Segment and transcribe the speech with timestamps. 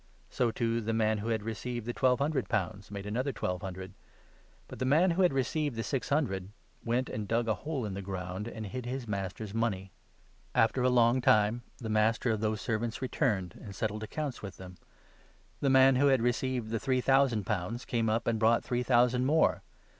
[0.31, 3.61] So, too, the man who had received the 17 twelve hundred pounds made another twelve
[3.61, 3.93] hundred.
[4.67, 6.49] But 18 the man who had received the six hundred
[6.83, 9.91] went and dug a hole in the ground, and hid his master's money.
[10.55, 11.53] After a long 19 90 MATTHEW, 25.
[11.53, 14.77] time the master of those servants returned, and settled accounts with them.
[15.59, 18.81] The man who had received the three thousand 20 pounds came up and brpught three
[18.81, 19.61] thousand more.